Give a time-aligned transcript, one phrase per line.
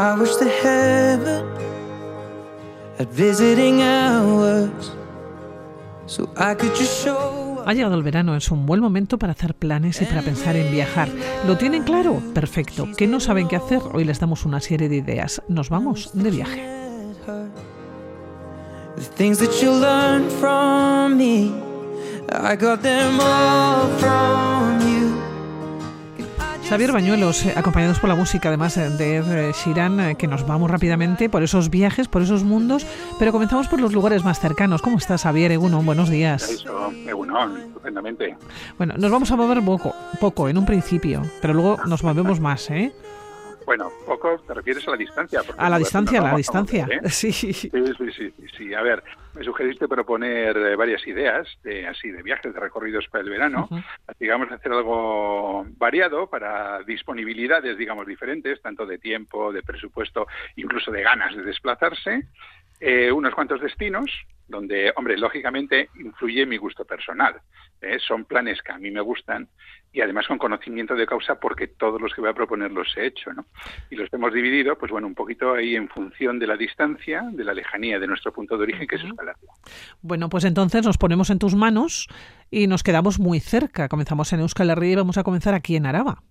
[0.00, 1.44] I wish the heaven
[2.96, 4.92] had visiting hours
[6.06, 9.54] so I could just show Ha llegado el verano, es un buen momento para hacer
[9.54, 11.10] planes y para pensar en viajar.
[11.46, 12.22] ¿Lo tienen claro?
[12.32, 12.88] Perfecto.
[12.96, 13.82] ¿Qué no saben qué hacer?
[13.92, 15.42] Hoy les damos una serie de ideas.
[15.48, 16.66] Nos vamos de viaje.
[22.32, 24.99] I got them all from you.
[26.70, 30.46] Xavier Bañuelos, eh, acompañados por la música además eh, de Ed Sheeran, eh, que nos
[30.46, 32.86] vamos rápidamente por esos viajes, por esos mundos,
[33.18, 34.80] pero comenzamos por los lugares más cercanos.
[34.80, 35.84] ¿Cómo estás, Xavier Egunon?
[35.84, 36.48] Buenos días.
[36.48, 38.36] Eso, Egunon, estupendamente.
[38.78, 42.70] Bueno, nos vamos a mover poco, poco en un principio, pero luego nos movemos más,
[42.70, 42.92] ¿eh?
[43.66, 45.40] Bueno, poco te refieres a la distancia.
[45.56, 46.86] A la distancia, a la distancia.
[46.90, 47.08] ¿eh?
[47.08, 47.32] Sí.
[47.32, 48.74] Sí, sí, sí.
[48.74, 49.02] A ver,
[49.34, 53.68] me sugeriste proponer eh, varias ideas de así de viajes, de recorridos para el verano.
[54.18, 61.02] Digamos hacer algo variado para disponibilidades, digamos, diferentes, tanto de tiempo, de presupuesto, incluso de
[61.02, 62.26] ganas de desplazarse.
[62.80, 64.10] Eh, unos cuantos destinos
[64.50, 67.40] donde, hombre, lógicamente influye mi gusto personal.
[67.80, 67.98] ¿eh?
[68.00, 69.48] Son planes que a mí me gustan
[69.92, 73.06] y además con conocimiento de causa porque todos los que voy a proponer los he
[73.06, 73.46] hecho, ¿no?
[73.90, 77.44] Y los hemos dividido, pues bueno, un poquito ahí en función de la distancia, de
[77.44, 79.50] la lejanía de nuestro punto de origen, que es Euskal Herria.
[80.02, 82.08] Bueno, pues entonces nos ponemos en tus manos
[82.50, 83.88] y nos quedamos muy cerca.
[83.88, 86.22] Comenzamos en Euskal Herria y vamos a comenzar aquí en Araba.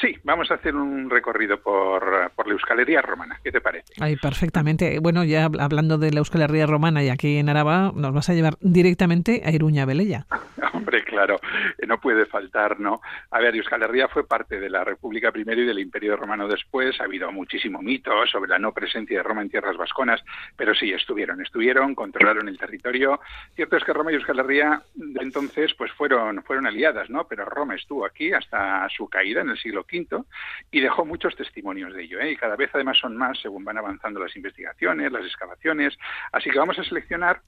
[0.00, 3.38] Sí, vamos a hacer un recorrido por, por la Euskal Herria romana.
[3.42, 3.94] ¿Qué te parece?
[4.00, 4.98] Ay, perfectamente.
[5.00, 8.28] Bueno, ya hab- hablando de la Euskal Herria romana y aquí en Araba, nos vas
[8.28, 10.26] a llevar directamente a Iruña Velella.
[10.72, 11.40] Hombre, claro,
[11.78, 13.00] eh, no puede faltar, ¿no?
[13.30, 17.00] A ver, Euskal Herria fue parte de la República primero y del Imperio Romano después.
[17.00, 20.22] Ha habido muchísimo mito sobre la no presencia de Roma en tierras vasconas,
[20.56, 23.20] pero sí, estuvieron, estuvieron, controlaron el territorio.
[23.56, 27.26] Cierto es que Roma y Euskal Herria de entonces pues fueron, fueron aliadas, ¿no?
[27.26, 30.24] Pero Roma estuvo aquí hasta su caída en el siglo V
[30.70, 32.32] y dejó muchos testimonios de ello, ¿eh?
[32.32, 35.96] Y cada vez además son más según van avanzando las investigaciones, las excavaciones.
[36.32, 37.40] Así que vamos a seleccionar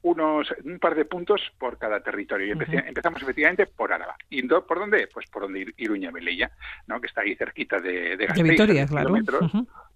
[0.00, 4.14] unos un par de puntos por cada territorio y empece- empezamos efectivamente por Álava.
[4.30, 5.08] ¿Y do- por dónde?
[5.12, 6.52] Pues por donde Ir- Iruña Velella,
[6.86, 7.00] ¿no?
[7.00, 9.08] que está ahí cerquita de, de De Gasteiz, Vitoria, 10 claro.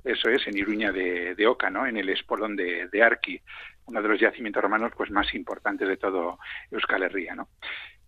[0.05, 1.87] Eso es, en Iruña de, de Oca, ¿no?
[1.87, 3.41] en el espolón de, de Arqui,
[3.87, 6.37] uno de los yacimientos romanos pues más importantes de todo
[6.73, 7.37] Euskal Herria.
[7.37, 7.49] ¿no?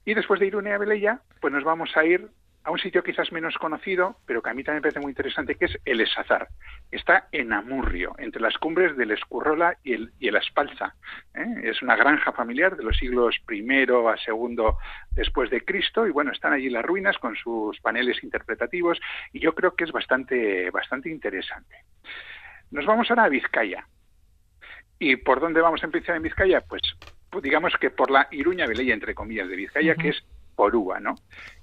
[0.05, 2.27] Y después de Iruña Velella, pues nos vamos a ir
[2.65, 5.55] a un sitio quizás menos conocido, pero que a mí también me parece muy interesante,
[5.55, 6.49] que es el Esazar.
[6.91, 10.95] Está en Amurrio, entre las cumbres del Escurrola y el, y el Aspalza.
[11.35, 11.61] ¿eh?
[11.63, 14.79] Es una granja familiar de los siglos I a segundo
[15.11, 18.99] después de Cristo, y bueno, están allí las ruinas con sus paneles interpretativos,
[19.33, 21.85] y yo creo que es bastante, bastante interesante.
[22.71, 23.87] Nos vamos ahora a Vizcaya.
[24.99, 26.63] ¿Y por dónde vamos a empezar en Vizcaya?
[26.63, 26.81] Pues,
[27.29, 30.25] pues digamos que por la Iruña Velella, entre comillas, de Vizcaya, que es
[30.55, 31.15] Porúa, ¿no?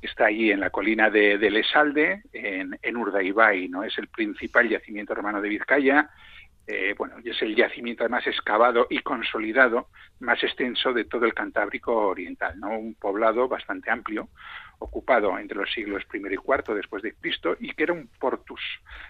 [0.02, 3.84] Está allí en la colina de, de Lesalde, en, en Urdaibai, ¿no?
[3.84, 6.09] Es el principal yacimiento romano de Vizcaya.
[6.68, 11.94] Eh, bueno, es el yacimiento además excavado y consolidado más extenso de todo el Cantábrico
[11.94, 12.69] Oriental, ¿no?
[12.69, 14.29] Un poblado bastante amplio,
[14.79, 18.62] ocupado entre los siglos I y IV después de Cristo y que era un portus,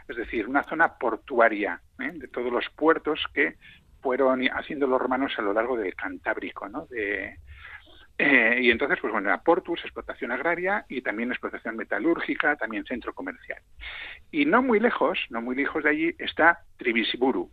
[0.08, 2.12] es decir, una zona portuaria ¿eh?
[2.14, 3.58] de todos los puertos que
[4.02, 6.88] fueron haciendo los romanos a lo largo del Cantábrico, ¿no?
[8.24, 13.16] Eh, y entonces, pues bueno, era portus, explotación agraria y también explotación metalúrgica, también centro
[13.16, 13.60] comercial.
[14.30, 17.50] Y no muy lejos, no muy lejos de allí, está Tribisiburu,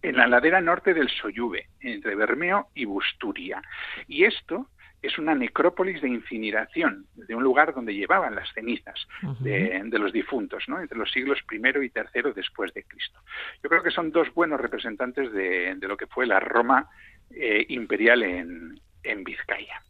[0.00, 3.60] en la ladera norte del Soyube, entre Bermeo y Busturia.
[4.08, 4.70] Y esto
[5.02, 9.06] es una necrópolis de incineración, de un lugar donde llevaban las cenizas
[9.40, 10.80] de, de los difuntos, ¿no?
[10.80, 13.20] entre los siglos I y III después de Cristo.
[13.62, 16.88] Yo creo que son dos buenos representantes de, de lo que fue la Roma
[17.30, 19.82] eh, imperial en, en Vizcaya.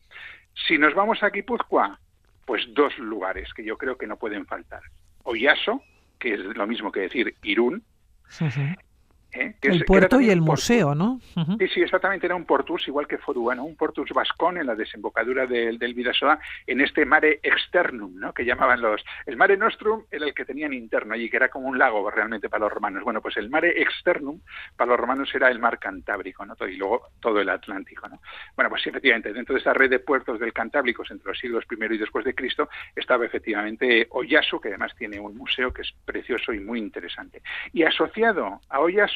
[0.66, 1.98] Si nos vamos a Guipúzcoa,
[2.44, 4.82] pues dos lugares que yo creo que no pueden faltar.
[5.24, 5.82] Oyaso,
[6.18, 7.82] que es lo mismo que decir Irún.
[9.32, 9.54] ¿Eh?
[9.60, 10.46] que El puerto y el portus.
[10.46, 11.20] museo, ¿no?
[11.58, 13.64] Sí, sí, exactamente, era un portus, igual que Forúa, ¿no?
[13.64, 18.32] Un portus vascón en la desembocadura del, del Vidasoa, en este mare externum, ¿no?
[18.32, 19.04] Que llamaban los...
[19.26, 22.48] El mare nostrum era el que tenían interno allí, que era como un lago realmente
[22.48, 23.04] para los romanos.
[23.04, 24.40] Bueno, pues el mare externum
[24.76, 26.54] para los romanos era el mar Cantábrico, ¿no?
[26.68, 28.20] Y luego todo el Atlántico, ¿no?
[28.54, 31.64] Bueno, pues sí, efectivamente, dentro de esa red de puertos del Cantábrico entre los siglos
[31.70, 35.92] I y después de Cristo estaba efectivamente Oyaso, que además tiene un museo que es
[36.04, 37.42] precioso y muy interesante.
[37.72, 39.15] Y asociado a Oyaso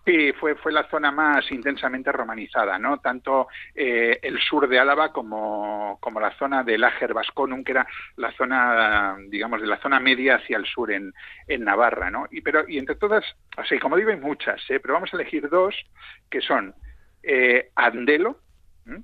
[0.06, 3.00] Sí, fue, fue la zona más intensamente romanizada, ¿no?
[3.00, 7.88] Tanto eh, el sur de Álava como, como la zona del Ager Vasconum, que era
[8.18, 11.13] la zona, digamos, de la zona media hacia el sur en,
[11.48, 12.27] en Navarra, ¿no?
[12.31, 13.25] Y, pero, y entre todas,
[13.57, 15.75] así como digo, hay muchas, pero vamos a elegir dos
[16.30, 16.75] que son
[17.75, 18.39] Andelo,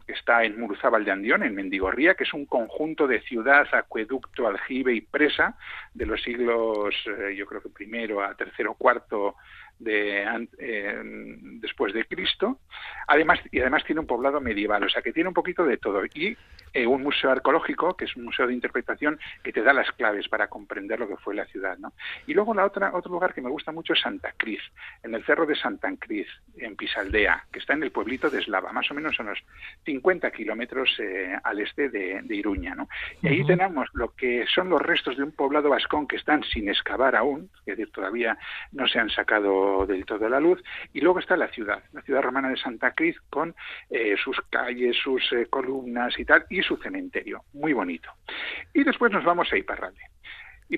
[0.06, 4.48] que está en Muruzábal de Andión, en Mendigorría, que es un conjunto de ciudad, acueducto,
[4.48, 5.58] aljibe y presa
[5.94, 9.36] de los siglos, eh, yo creo que primero a tercero, cuarto
[9.80, 11.02] de, eh,
[11.60, 12.60] después de Cristo.
[13.08, 16.06] Además, y además tiene un poblado medieval, o sea que tiene un poquito de todo.
[16.14, 16.38] Y
[16.74, 20.28] eh, un museo arqueológico, que es un museo de interpretación, que te da las claves
[20.28, 21.78] para comprender lo que fue la ciudad.
[21.78, 21.94] ¿no?
[22.28, 24.62] Y luego la otra, otro lugar que me gusta mucho es Santa Cris,
[25.04, 26.28] en el cerro de Santa Cris,
[26.58, 29.40] en Pisaldea, que está en el pueblito de Eslava, más o menos unos
[29.86, 32.74] 50 kilómetros eh, al este de, Iruña.
[32.76, 32.88] ¿no?
[33.22, 36.70] Y ahí tenemos lo que son los restos de un poblado vascón que están sin
[36.70, 38.38] excavar aún, es decir, todavía
[38.72, 40.64] no se han sacado del todo la luz.
[40.94, 43.56] Y luego está la ciudad, la ciudad romana de Santa Cruz, con
[43.90, 48.10] eh, sus calles, sus eh, columnas y tal, y su cementerio, muy bonito.
[48.74, 50.02] Y después nos vamos a Iparralde.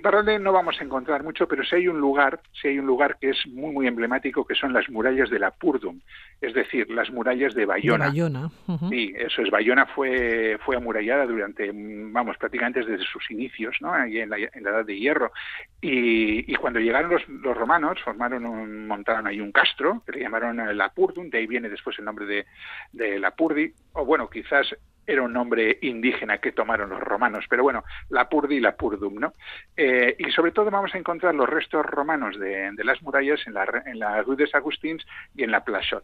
[0.01, 3.17] Para no vamos a encontrar mucho, pero si hay un lugar, si hay un lugar
[3.19, 5.99] que es muy muy emblemático, que son las murallas de la Purdum,
[6.41, 8.07] es decir, las murallas de Bayona.
[8.07, 8.49] Bayona.
[8.89, 9.51] Sí, eso es.
[9.51, 13.93] Bayona fue fue amurallada durante, vamos, prácticamente desde sus inicios, ¿no?
[13.93, 15.31] Ahí en la, Edad de Hierro.
[15.79, 20.57] Y, cuando llegaron los, los romanos, formaron un, montaron ahí un castro que le llamaron
[20.75, 22.45] la Purdum, de ahí viene después el nombre de,
[22.93, 27.63] de la Purdi, o bueno, quizás era un nombre indígena que tomaron los romanos, pero
[27.63, 29.33] bueno, la Purdi y la Purdum, ¿no?
[29.75, 33.83] Eh, y sobre todo vamos a encontrar los restos romanos de, las murallas en la,
[33.85, 35.05] en la Rue des Agustins
[35.35, 36.03] y en la Plachot.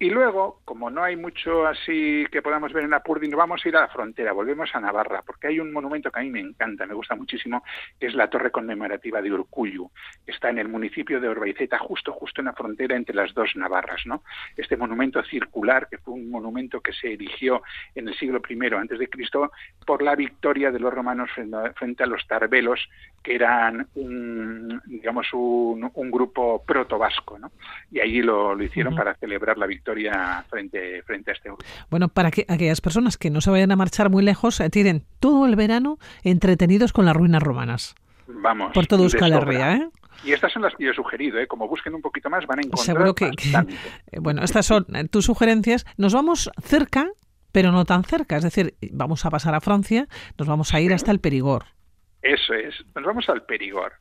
[0.00, 3.68] Y luego, como no hay mucho así que podamos ver en la Purdi, vamos a
[3.68, 6.40] ir a la frontera, volvemos a Navarra, porque hay un monumento que a mí me
[6.40, 7.64] encanta, me gusta muchísimo,
[7.98, 9.90] que es la Torre Conmemorativa de Urcuyu,
[10.24, 14.02] está en el municipio de Orbaiceta, justo, justo en la frontera entre las dos Navarras,
[14.06, 14.22] ¿no?
[14.56, 17.62] Este monumento circular, que fue un monumento que se erigió
[17.96, 19.52] en el siglo I antes de Cristo
[19.86, 21.30] por la victoria de los romanos
[21.76, 22.80] frente a los tarbelos,
[23.22, 27.50] que eran un, digamos, un, grupo proto-vasco, ¿no?
[27.90, 31.64] Y allí lo, hicieron para celebrar la victoria frente, frente a este grupo.
[31.90, 35.04] Bueno, para que aquellas personas que no se vayan a marchar muy lejos, eh, tienen
[35.20, 37.94] todo el verano entretenidos con las ruinas romanas.
[38.26, 38.72] Vamos.
[38.72, 39.88] Por todo Euskal Herria, ¿eh?
[40.24, 41.46] Y estas son las que yo he sugerido, ¿eh?
[41.46, 42.84] como busquen un poquito más van a encontrar.
[42.84, 43.26] Seguro que,
[44.10, 45.86] eh, bueno, estas son tus sugerencias.
[45.96, 47.08] Nos vamos cerca
[47.52, 48.36] pero no tan cerca.
[48.36, 51.77] Es decir, vamos a pasar a Francia, nos vamos a ir hasta el Perigord.
[52.22, 53.92] Eso es, nos vamos al Perigord.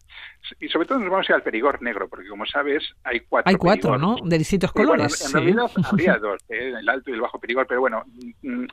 [0.59, 3.49] Y sobre todo nos vamos a ir al Perigord negro, porque como sabes, hay cuatro.
[3.49, 4.15] Hay cuatro, ¿no?
[4.23, 5.25] De distintos colores.
[5.25, 6.73] en realidad habría dos, ¿eh?
[6.79, 8.03] el alto y el bajo Perigord, pero bueno,
[8.41, 8.65] mm,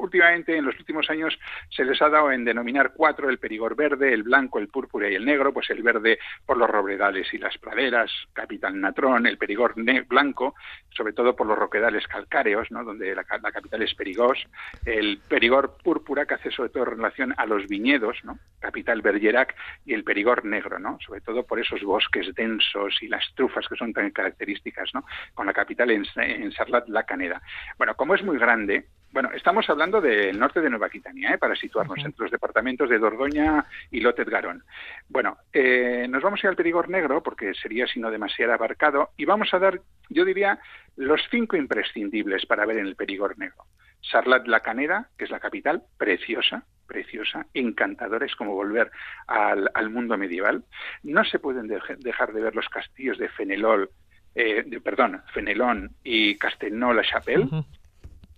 [0.00, 1.38] últimamente, en los últimos años,
[1.70, 5.14] se les ha dado en denominar cuatro: el Perigord verde, el blanco, el púrpura y
[5.14, 5.52] el negro.
[5.52, 9.74] Pues el verde por los robledales y las praderas, capital Natrón, el Perigord
[10.08, 10.54] blanco,
[10.90, 12.84] sobre todo por los roquedales calcáreos, ¿no?
[12.84, 14.38] donde la, capital es Perigós,
[14.84, 18.38] el Perigord púrpura, que hace sobre todo relación a los viñedos, ¿no?
[18.60, 19.54] capital Bergerac,
[19.84, 20.98] y el Perigord negro, ¿no?
[21.04, 25.04] sobre todo por esos bosques densos y las trufas que son tan características, ¿no?
[25.34, 27.42] con la capital en, en Sarlat, la Caneda.
[27.78, 31.38] Bueno, como es muy grande, bueno, estamos hablando del norte de Nueva Aquitania, ¿eh?
[31.38, 34.64] para situarnos entre los departamentos de Dordoña y Lotet Garón.
[35.08, 39.10] Bueno, eh, nos vamos a ir al Perigord Negro, porque sería si no demasiado abarcado,
[39.16, 40.58] y vamos a dar, yo diría,
[40.96, 43.62] los cinco imprescindibles para ver en el Perigord Negro.
[44.10, 48.90] Sarlat la Caneda, que es la capital, preciosa, preciosa, encantadora, es como volver
[49.26, 50.64] al, mundo medieval.
[51.02, 53.90] No se pueden dejar de ver los castillos de Fenelol,
[54.34, 57.48] eh, de, perdón, Fenelón y Castelnau-la-Chapelle.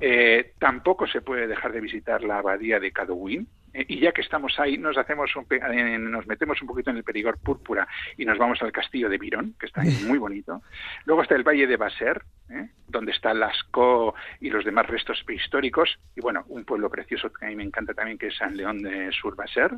[0.01, 3.49] Eh, tampoco se puede dejar de visitar la abadía de Cadouin,
[3.89, 7.39] y ya que estamos ahí, nos hacemos eh, nos metemos un poquito en el Perigord
[7.39, 10.63] púrpura y nos vamos al castillo de Virón, que está muy bonito.
[11.05, 12.69] Luego está el valle de Baser, ¿eh?
[12.89, 17.49] donde está Lascaux y los demás restos prehistóricos, y bueno, un pueblo precioso que a
[17.49, 19.73] mí me encanta también, que es San León de Surbaser.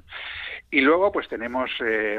[0.71, 1.71] Y luego pues tenemos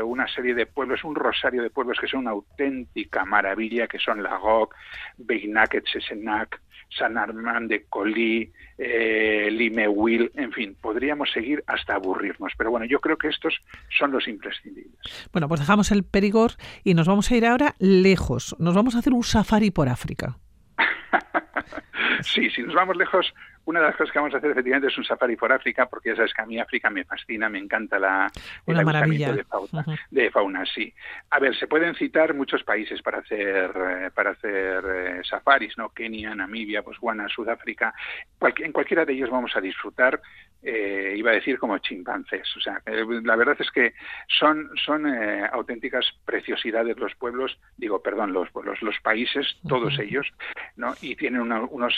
[0.04, 4.24] una serie de pueblos, un rosario de pueblos que son una auténtica maravilla, que son
[4.24, 4.76] Lagok,
[5.18, 6.60] Beinac, Sesenac,
[6.90, 12.54] San Armand de Colí, eh, Limewil, en fin, podríamos seguir hasta aburrirnos.
[12.58, 13.56] Pero bueno, yo creo que estos
[13.98, 15.30] son los imprescindibles.
[15.32, 16.54] Bueno, pues dejamos el Perigord
[16.84, 18.56] y nos vamos a ir ahora lejos.
[18.60, 20.38] Nos vamos a hacer un safari por África.
[22.22, 23.34] sí, si nos vamos lejos,
[23.70, 26.10] una de las cosas que vamos a hacer efectivamente es un safari por África, porque
[26.10, 28.32] ya sabes que a mí África me fascina, me encanta la,
[28.66, 30.92] una maravilla de fauna, de fauna, sí.
[31.30, 35.90] A ver, se pueden citar muchos países para hacer eh, para hacer eh, safaris, ¿no?
[35.90, 37.94] Kenia, Namibia, Botswana, Sudáfrica.
[38.42, 40.20] en cualquiera de ellos vamos a disfrutar
[40.62, 42.46] eh, iba a decir como chimpancés.
[42.58, 43.94] O sea, eh, la verdad es que
[44.28, 50.28] son, son eh, auténticas preciosidades los pueblos, digo, perdón, los pueblos, los países, todos ellos,
[50.76, 50.96] ¿no?
[51.02, 51.96] Y tienen una, unos,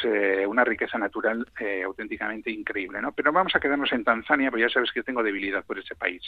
[0.48, 1.48] una riqueza natural
[1.84, 3.12] auténticamente increíble, ¿no?
[3.12, 6.22] Pero vamos a quedarnos en Tanzania, pues ya sabes que tengo debilidad por ese país.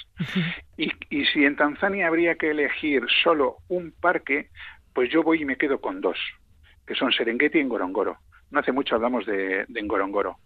[0.77, 4.49] y, y si en Tanzania habría que elegir solo un parque,
[4.93, 6.17] pues yo voy y me quedo con dos,
[6.85, 8.17] que son Serengeti y Ngorongoro.
[8.51, 10.37] No hace mucho hablamos de, de, Ngorongoro.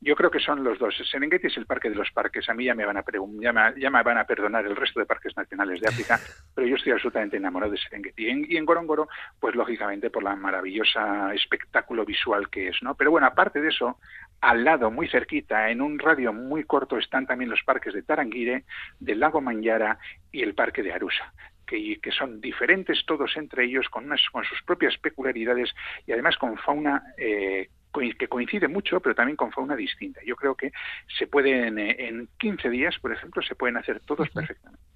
[0.00, 0.94] Yo creo que son los dos.
[1.10, 2.48] Serengeti es el parque de los parques.
[2.48, 3.04] A mí ya me, van a
[3.40, 6.20] ya me, ya me van a perdonar el resto de parques nacionales de África,
[6.54, 8.26] pero yo estoy absolutamente enamorado de Serengeti.
[8.26, 9.08] Y en, y en Ngorongoro,
[9.40, 12.94] pues lógicamente por la maravillosa espectáculo visual que es, ¿no?
[12.94, 13.98] Pero bueno, aparte de eso,
[14.40, 18.64] al lado, muy cerquita, en un radio muy corto, están también los parques de Tarangire,
[19.00, 19.98] del lago Manyara
[20.30, 21.32] y el parque de Arusa
[21.68, 25.74] que, son diferentes todos entre ellos, con, unas, con sus propias peculiaridades
[26.06, 27.68] y además con fauna eh,
[28.18, 30.20] que coincide mucho, pero también con fauna distinta.
[30.24, 30.72] Yo creo que
[31.18, 34.87] se pueden, eh, en 15 días, por ejemplo, se pueden hacer todos perfectamente.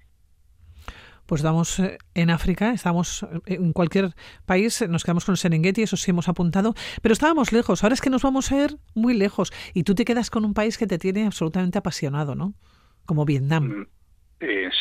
[1.25, 4.13] Pues estamos eh, en África, estamos en cualquier
[4.45, 8.09] país, nos quedamos con Serengeti, eso sí hemos apuntado, pero estábamos lejos, ahora es que
[8.09, 10.97] nos vamos a ir muy lejos y tú te quedas con un país que te
[10.97, 12.53] tiene absolutamente apasionado, ¿no?
[13.05, 13.63] Como Vietnam.
[13.63, 13.87] Mm,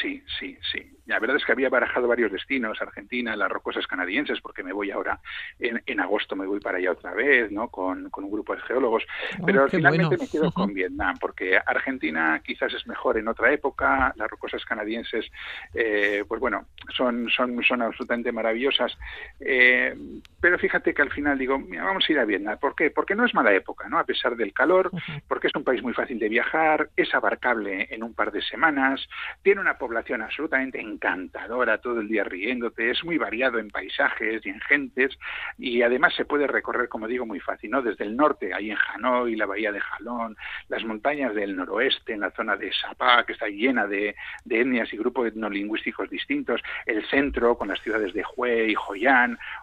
[0.00, 4.40] sí, sí, sí la verdad es que había barajado varios destinos, Argentina, las rocosas canadienses,
[4.40, 5.20] porque me voy ahora,
[5.58, 7.68] en, en agosto me voy para allá otra vez, ¿no?
[7.68, 9.04] Con, con un grupo de geólogos,
[9.40, 14.12] oh, pero finalmente me quedo con Vietnam, porque Argentina quizás es mejor en otra época,
[14.16, 15.26] las rocosas canadienses,
[15.74, 18.96] eh, pues bueno, son, son, son absolutamente maravillosas,
[19.40, 19.96] eh,
[20.40, 22.90] pero fíjate que al final digo, mira, vamos a ir a Vietnam, ¿por qué?
[22.90, 23.98] Porque no es mala época, ¿no?
[23.98, 24.90] A pesar del calor,
[25.28, 29.08] porque es un país muy fácil de viajar, es abarcable en un par de semanas,
[29.42, 34.48] tiene una población absolutamente encantadora, todo el día riéndote, es muy variado en paisajes y
[34.48, 35.18] en gentes
[35.58, 37.82] y además se puede recorrer, como digo, muy fácil, ¿no?
[37.82, 40.36] Desde el norte, ahí en Hanoi, la bahía de Jalón,
[40.68, 44.14] las montañas del noroeste, en la zona de Sapa, que está llena de,
[44.48, 49.02] etnias y grupos etnolingüísticos distintos, el centro con las ciudades de Hue y Hoi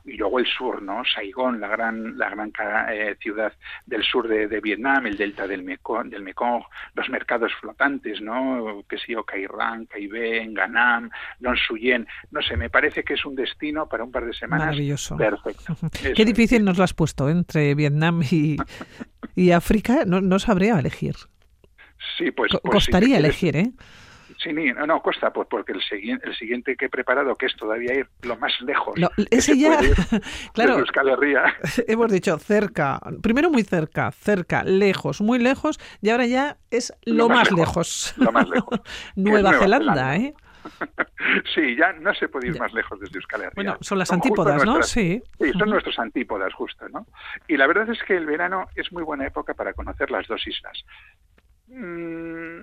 [0.06, 1.04] y luego el sur, ¿no?
[1.06, 2.52] Saigón, la gran, la gran
[2.90, 3.54] eh, ciudad
[3.86, 6.64] del sur de, Vietnam, el delta del Mekong, del Mekong,
[6.96, 8.84] los mercados flotantes, ¿no?
[8.88, 11.10] Que sí, o Cai Rang, Cai Ben, Ganam,
[11.40, 14.68] Don Suyen, no sé, me parece que es un destino para un par de semanas
[14.68, 15.18] Maravilloso.
[15.18, 15.76] perfecto.
[16.16, 17.32] Qué difícil nos lo has puesto ¿eh?
[17.32, 18.58] entre Vietnam y,
[19.36, 21.16] y África, no, no sabría elegir.
[22.18, 22.52] Sí, pues...
[22.62, 23.72] pues costaría elegir, ¿eh?
[24.42, 27.56] Sí, no, no, costa, pues porque el, siguiente, el siguiente que he preparado, que es
[27.58, 28.96] todavía ir lo más lejos.
[29.32, 29.78] ese ya,
[30.54, 30.82] claro,
[31.88, 37.28] hemos dicho cerca, primero muy cerca, cerca, lejos, muy lejos, y ahora ya es lo,
[37.28, 38.14] más, lejos.
[38.16, 38.80] Lo más lejos.
[39.16, 40.34] Nueva, Zelanda, ¿eh?
[41.56, 43.54] sí, ya no se puede ir más lejos desde Euskal Herria.
[43.56, 44.82] Bueno, son las antípodas, ¿no?
[44.84, 45.22] Sí.
[45.39, 47.08] Sí, son nuestros antípodas, justo, ¿no?
[47.48, 50.46] Y la verdad es que el verano es muy buena época para conocer las dos
[50.48, 50.84] islas.
[51.68, 52.60] Mm,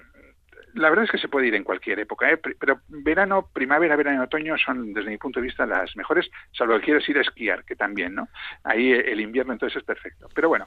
[0.76, 2.36] la verdad es que se puede ir en cualquier época, ¿eh?
[2.36, 6.76] pero verano, primavera, verano y otoño son, desde mi punto de vista, las mejores, salvo
[6.76, 8.28] que quieres ir a esquiar, que también, ¿no?
[8.62, 10.28] Ahí el invierno entonces es perfecto.
[10.34, 10.66] Pero bueno,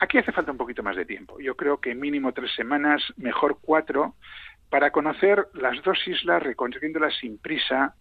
[0.00, 1.38] aquí hace falta un poquito más de tiempo.
[1.38, 4.16] Yo creo que mínimo tres semanas, mejor cuatro,
[4.74, 7.94] para conocer las dos islas recorriéndolas sin prisa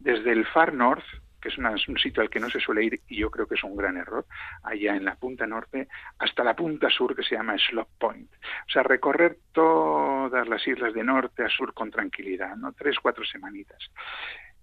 [0.00, 1.04] desde el Far North,
[1.40, 3.62] que es un sitio al que no se suele ir y yo creo que es
[3.62, 4.26] un gran error,
[4.64, 5.86] allá en la punta norte,
[6.18, 8.28] hasta la punta sur que se llama Slop Point.
[8.32, 12.72] O sea, recorrer todas las islas de norte a sur con tranquilidad, ¿no?
[12.72, 13.88] Tres, cuatro semanitas.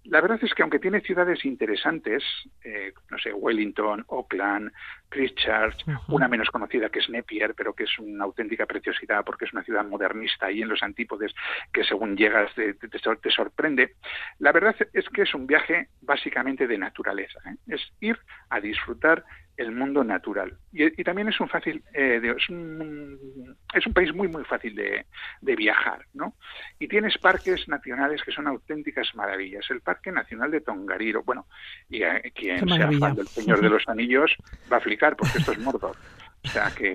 [0.04, 2.22] La verdad es que aunque tiene ciudades interesantes,
[2.62, 4.70] eh, no sé, Wellington, Auckland,
[5.08, 9.52] Christchurch, una menos conocida que es Napier, pero que es una auténtica preciosidad porque es
[9.52, 11.32] una ciudad modernista y en los antípodes
[11.72, 13.94] que según llegas te, te, sorprende,
[14.40, 17.40] la verdad es que es un viaje básicamente de naturaleza.
[17.46, 17.56] ¿eh?
[17.68, 18.18] Es ir
[18.50, 19.24] a disfrutar
[19.56, 20.58] el mundo natural.
[20.72, 25.06] Y, también es un fácil, eh, es, un, es, un, país muy muy fácil de,
[25.40, 26.34] de, viajar, ¿no?
[26.78, 29.64] Y tienes parques nacionales que son auténticas maravillas.
[29.70, 31.46] El Parque Nacional de Tongariro, bueno,
[31.88, 34.34] y eh, quien sea fan del Señor de los Anillos
[34.72, 35.96] va a flicar porque esto es Mordor.
[36.44, 36.94] O sea que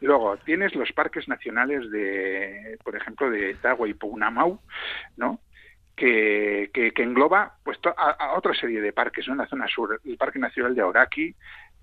[0.00, 4.60] luego tienes los parques nacionales de, por ejemplo, de Tagua y Pounamau,
[5.16, 5.40] ¿no?
[5.94, 9.32] Que, que, engloba pues a, otra serie de parques ¿no?
[9.32, 11.34] en la zona sur, el Parque Nacional de Auraki,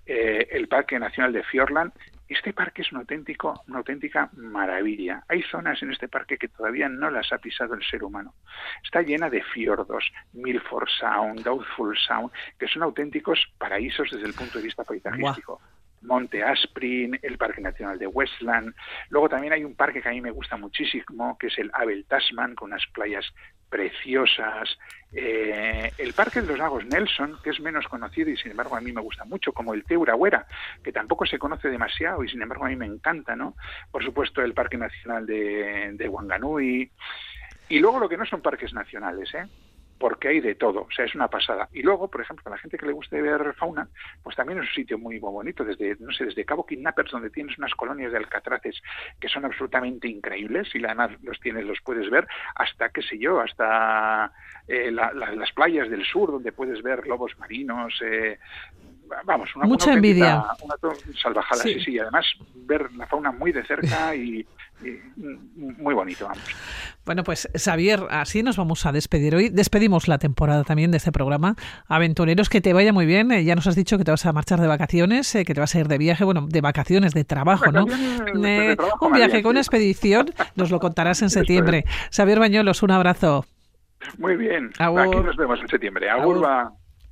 [0.06, 1.92] eh, el Parque Nacional de Fiordland.
[2.28, 5.22] Este parque es un auténtico, una auténtica maravilla.
[5.28, 8.34] Hay zonas en este parque que todavía no las ha pisado el ser humano.
[8.82, 14.58] Está llena de fiordos, Milford Sound, Doubtful Sound, que son auténticos paraísos desde el punto
[14.58, 15.60] de vista paisajístico.
[16.04, 18.74] Monte Asprin, el Parque Nacional de Westland.
[19.08, 22.04] Luego también hay un parque que a mí me gusta muchísimo, que es el Abel
[22.06, 23.24] Tasman, con unas playas
[23.68, 24.78] preciosas.
[25.12, 28.80] Eh, el Parque de los Lagos Nelson, que es menos conocido y sin embargo a
[28.80, 30.46] mí me gusta mucho, como el Teurahuera,
[30.82, 33.56] que tampoco se conoce demasiado y sin embargo a mí me encanta, ¿no?
[33.90, 36.90] Por supuesto el Parque Nacional de, de Wanganui.
[37.68, 39.46] Y luego lo que no son parques nacionales, ¿eh?
[40.04, 41.66] Porque hay de todo, o sea, es una pasada.
[41.72, 43.88] Y luego, por ejemplo, a la gente que le guste ver fauna,
[44.22, 47.56] pues también es un sitio muy, bonito, desde, no sé, desde Cabo Kidnappers, donde tienes
[47.56, 48.82] unas colonias de alcatraces
[49.18, 53.40] que son absolutamente increíbles, y además los tienes, los puedes ver, hasta, qué sé yo,
[53.40, 54.30] hasta
[54.68, 58.38] eh, las playas del sur, donde puedes ver lobos marinos, eh,
[59.24, 60.44] vamos, una, mucha envidia.
[60.62, 60.74] Una
[61.20, 61.80] salvajada, sí.
[61.80, 64.46] sí, Además, ver la fauna muy de cerca y,
[65.56, 66.44] muy bonito, vamos.
[67.06, 69.48] Bueno, pues Xavier, así nos vamos a despedir hoy.
[69.48, 71.54] Despedimos la temporada también de este programa.
[71.86, 73.30] Aventureros, que te vaya muy bien.
[73.32, 75.60] Eh, ya nos has dicho que te vas a marchar de vacaciones, eh, que te
[75.60, 77.86] vas a ir de viaje, bueno, de vacaciones, de trabajo, ¿no?
[78.46, 81.84] Eh, un viaje con una expedición, nos lo contarás en septiembre.
[82.14, 83.44] Xavier Bañuelos, un abrazo.
[84.18, 84.70] Muy bien.
[84.78, 86.10] Aquí nos vemos en septiembre.
[86.10, 86.46] Agur.